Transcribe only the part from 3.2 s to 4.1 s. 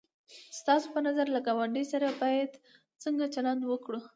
چلند وکړو؟